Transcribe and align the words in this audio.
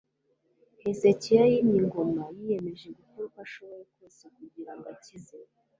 hezekiya 0.81 1.43
yimye 1.51 1.75
ingoma 1.83 2.23
yiyemeje 2.35 2.87
gukora 2.97 3.23
uko 3.29 3.39
ashoboye 3.45 3.83
kose 3.95 4.23
kugira 4.35 4.71
ngo 4.75 4.87
akize 4.95 5.37